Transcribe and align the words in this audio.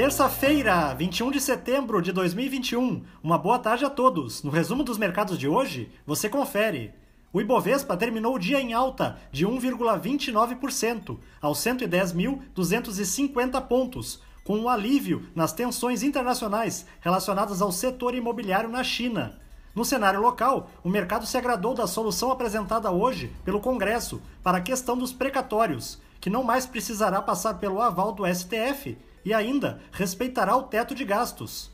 Terça-feira, 0.00 0.94
21 0.94 1.30
de 1.30 1.38
setembro 1.42 2.00
de 2.00 2.10
2021. 2.10 3.04
Uma 3.22 3.36
boa 3.36 3.58
tarde 3.58 3.84
a 3.84 3.90
todos. 3.90 4.42
No 4.42 4.50
resumo 4.50 4.82
dos 4.82 4.96
mercados 4.96 5.38
de 5.38 5.46
hoje, 5.46 5.92
você 6.06 6.26
confere. 6.26 6.94
O 7.30 7.38
Ibovespa 7.38 7.98
terminou 7.98 8.34
o 8.34 8.38
dia 8.38 8.58
em 8.58 8.72
alta 8.72 9.18
de 9.30 9.46
1,29%, 9.46 11.18
aos 11.38 11.58
110.250 11.58 13.60
pontos, 13.66 14.22
com 14.42 14.56
um 14.56 14.70
alívio 14.70 15.28
nas 15.34 15.52
tensões 15.52 16.02
internacionais 16.02 16.86
relacionadas 17.02 17.60
ao 17.60 17.70
setor 17.70 18.14
imobiliário 18.14 18.70
na 18.70 18.82
China. 18.82 19.38
No 19.74 19.84
cenário 19.84 20.22
local, 20.22 20.70
o 20.82 20.88
mercado 20.88 21.26
se 21.26 21.36
agradou 21.36 21.74
da 21.74 21.86
solução 21.86 22.30
apresentada 22.30 22.90
hoje 22.90 23.30
pelo 23.44 23.60
Congresso 23.60 24.22
para 24.42 24.56
a 24.56 24.62
questão 24.62 24.96
dos 24.96 25.12
precatórios, 25.12 26.00
que 26.18 26.30
não 26.30 26.42
mais 26.42 26.64
precisará 26.64 27.20
passar 27.20 27.58
pelo 27.58 27.82
aval 27.82 28.12
do 28.12 28.26
STF 28.26 28.96
e 29.24 29.34
ainda 29.34 29.80
respeitará 29.92 30.56
o 30.56 30.64
teto 30.64 30.94
de 30.94 31.04
gastos. 31.04 31.70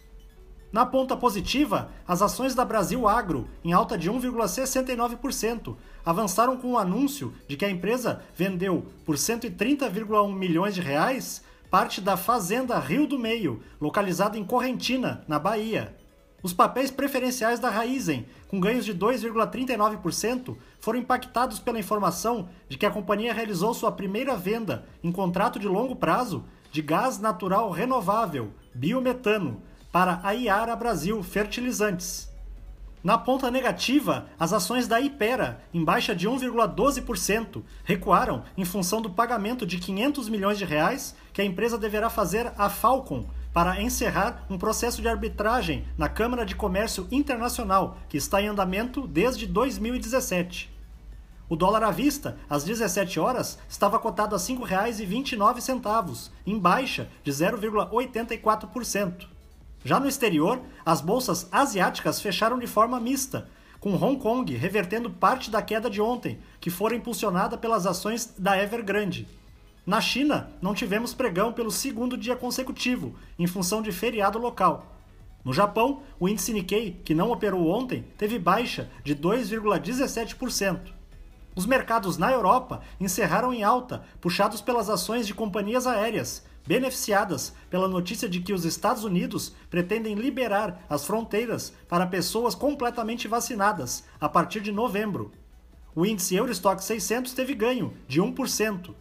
Na 0.72 0.84
ponta 0.84 1.16
positiva, 1.16 1.90
as 2.06 2.20
ações 2.20 2.54
da 2.54 2.64
Brasil 2.64 3.08
Agro, 3.08 3.48
em 3.64 3.72
alta 3.72 3.96
de 3.96 4.10
1,69%, 4.10 5.76
avançaram 6.04 6.56
com 6.56 6.72
o 6.72 6.78
anúncio 6.78 7.32
de 7.48 7.56
que 7.56 7.64
a 7.64 7.70
empresa 7.70 8.22
vendeu 8.34 8.84
por 9.04 9.16
130,1 9.16 10.34
milhões 10.34 10.74
de 10.74 10.80
reais 10.80 11.42
parte 11.70 12.00
da 12.00 12.16
fazenda 12.16 12.78
Rio 12.78 13.06
do 13.06 13.18
Meio, 13.18 13.62
localizada 13.80 14.38
em 14.38 14.44
Correntina, 14.44 15.24
na 15.26 15.38
Bahia. 15.38 15.96
Os 16.42 16.52
papéis 16.52 16.90
preferenciais 16.90 17.58
da 17.58 17.70
Raizen, 17.70 18.26
com 18.48 18.60
ganhos 18.60 18.84
de 18.84 18.94
2,39%, 18.94 20.56
foram 20.78 20.98
impactados 20.98 21.58
pela 21.58 21.78
informação 21.78 22.48
de 22.68 22.78
que 22.78 22.86
a 22.86 22.90
companhia 22.90 23.32
realizou 23.32 23.74
sua 23.74 23.90
primeira 23.90 24.36
venda 24.36 24.86
em 25.02 25.10
contrato 25.10 25.58
de 25.58 25.66
longo 25.66 25.96
prazo 25.96 26.44
de 26.76 26.82
gás 26.82 27.18
natural 27.18 27.70
renovável, 27.70 28.52
biometano, 28.74 29.62
para 29.90 30.20
a 30.22 30.32
Iara 30.32 30.76
Brasil 30.76 31.22
Fertilizantes. 31.22 32.30
Na 33.02 33.16
ponta 33.16 33.50
negativa, 33.50 34.26
as 34.38 34.52
ações 34.52 34.86
da 34.86 35.00
Ipera, 35.00 35.64
em 35.72 35.82
baixa 35.82 36.14
de 36.14 36.28
1,12%, 36.28 37.62
recuaram 37.82 38.42
em 38.58 38.64
função 38.66 39.00
do 39.00 39.08
pagamento 39.08 39.64
de 39.64 39.78
500 39.78 40.28
milhões 40.28 40.58
de 40.58 40.66
reais 40.66 41.16
que 41.32 41.40
a 41.40 41.44
empresa 41.46 41.78
deverá 41.78 42.10
fazer 42.10 42.52
à 42.58 42.68
Falcon 42.68 43.24
para 43.54 43.80
encerrar 43.80 44.44
um 44.50 44.58
processo 44.58 45.00
de 45.00 45.08
arbitragem 45.08 45.86
na 45.96 46.10
Câmara 46.10 46.44
de 46.44 46.54
Comércio 46.54 47.08
Internacional, 47.10 47.96
que 48.06 48.18
está 48.18 48.42
em 48.42 48.48
andamento 48.48 49.06
desde 49.08 49.46
2017. 49.46 50.75
O 51.48 51.54
dólar 51.54 51.84
à 51.84 51.92
vista, 51.92 52.36
às 52.50 52.64
17 52.64 53.20
horas, 53.20 53.58
estava 53.68 54.00
cotado 54.00 54.34
a 54.34 54.38
R$ 54.38 54.44
5,29, 54.44 56.30
em 56.44 56.58
baixa 56.58 57.08
de 57.22 57.30
0,84%. 57.30 59.28
Já 59.84 60.00
no 60.00 60.08
exterior, 60.08 60.60
as 60.84 61.00
bolsas 61.00 61.46
asiáticas 61.52 62.20
fecharam 62.20 62.58
de 62.58 62.66
forma 62.66 62.98
mista, 62.98 63.48
com 63.78 63.94
Hong 63.94 64.20
Kong 64.20 64.52
revertendo 64.56 65.08
parte 65.08 65.48
da 65.48 65.62
queda 65.62 65.88
de 65.88 66.00
ontem, 66.00 66.40
que 66.60 66.70
fora 66.70 66.96
impulsionada 66.96 67.56
pelas 67.56 67.86
ações 67.86 68.34
da 68.36 68.60
Evergrande. 68.60 69.28
Na 69.86 70.00
China, 70.00 70.50
não 70.60 70.74
tivemos 70.74 71.14
pregão 71.14 71.52
pelo 71.52 71.70
segundo 71.70 72.16
dia 72.16 72.34
consecutivo, 72.34 73.14
em 73.38 73.46
função 73.46 73.80
de 73.80 73.92
feriado 73.92 74.36
local. 74.36 74.96
No 75.44 75.52
Japão, 75.52 76.02
o 76.18 76.28
índice 76.28 76.52
Nikkei, 76.52 77.00
que 77.04 77.14
não 77.14 77.30
operou 77.30 77.68
ontem, 77.68 78.04
teve 78.18 78.36
baixa 78.36 78.90
de 79.04 79.14
2,17%. 79.14 80.96
Os 81.56 81.64
mercados 81.64 82.18
na 82.18 82.30
Europa 82.30 82.82
encerraram 83.00 83.50
em 83.50 83.62
alta, 83.62 84.04
puxados 84.20 84.60
pelas 84.60 84.90
ações 84.90 85.26
de 85.26 85.32
companhias 85.32 85.86
aéreas, 85.86 86.44
beneficiadas 86.66 87.54
pela 87.70 87.88
notícia 87.88 88.28
de 88.28 88.40
que 88.40 88.52
os 88.52 88.66
Estados 88.66 89.04
Unidos 89.04 89.54
pretendem 89.70 90.14
liberar 90.14 90.84
as 90.86 91.06
fronteiras 91.06 91.72
para 91.88 92.06
pessoas 92.06 92.54
completamente 92.54 93.26
vacinadas 93.26 94.04
a 94.20 94.28
partir 94.28 94.60
de 94.60 94.70
novembro. 94.70 95.32
O 95.94 96.04
índice 96.04 96.36
Eurostock 96.36 96.84
600 96.84 97.32
teve 97.32 97.54
ganho 97.54 97.96
de 98.06 98.20
1%. 98.20 98.94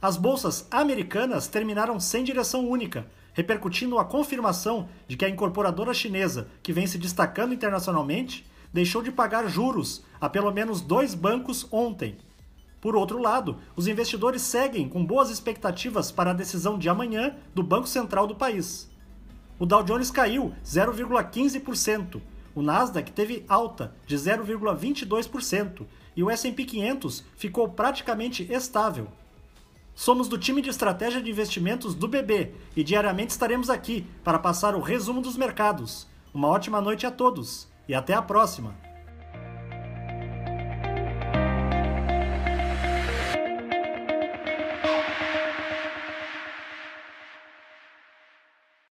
As 0.00 0.16
bolsas 0.16 0.66
americanas 0.70 1.48
terminaram 1.48 2.00
sem 2.00 2.24
direção 2.24 2.66
única, 2.66 3.06
repercutindo 3.34 3.98
a 3.98 4.06
confirmação 4.06 4.88
de 5.06 5.18
que 5.18 5.24
a 5.26 5.28
incorporadora 5.28 5.92
chinesa, 5.92 6.48
que 6.62 6.72
vem 6.72 6.86
se 6.86 6.96
destacando 6.96 7.52
internacionalmente, 7.52 8.46
deixou 8.74 9.00
de 9.00 9.12
pagar 9.12 9.48
juros 9.48 10.02
a 10.20 10.28
pelo 10.28 10.50
menos 10.50 10.80
dois 10.80 11.14
bancos 11.14 11.64
ontem. 11.70 12.16
Por 12.80 12.96
outro 12.96 13.18
lado, 13.18 13.58
os 13.76 13.86
investidores 13.86 14.42
seguem 14.42 14.88
com 14.88 15.06
boas 15.06 15.30
expectativas 15.30 16.10
para 16.10 16.32
a 16.32 16.34
decisão 16.34 16.76
de 16.76 16.88
amanhã 16.88 17.36
do 17.54 17.62
Banco 17.62 17.86
Central 17.86 18.26
do 18.26 18.34
país. 18.34 18.90
O 19.60 19.64
Dow 19.64 19.84
Jones 19.84 20.10
caiu 20.10 20.52
0,15%, 20.64 22.20
o 22.52 22.62
Nasdaq 22.62 23.12
teve 23.12 23.44
alta 23.48 23.94
de 24.06 24.16
0,22% 24.16 25.86
e 26.16 26.22
o 26.24 26.30
S&P 26.30 26.64
500 26.64 27.24
ficou 27.36 27.68
praticamente 27.68 28.52
estável. 28.52 29.06
Somos 29.94 30.26
do 30.26 30.36
time 30.36 30.60
de 30.60 30.70
estratégia 30.70 31.22
de 31.22 31.30
investimentos 31.30 31.94
do 31.94 32.08
BB 32.08 32.52
e 32.76 32.82
diariamente 32.82 33.30
estaremos 33.30 33.70
aqui 33.70 34.04
para 34.24 34.40
passar 34.40 34.74
o 34.74 34.80
resumo 34.80 35.22
dos 35.22 35.36
mercados. 35.36 36.08
Uma 36.34 36.48
ótima 36.48 36.80
noite 36.80 37.06
a 37.06 37.10
todos! 37.12 37.72
E 37.88 37.94
até 37.94 38.14
a 38.14 38.22
próxima! 38.22 38.74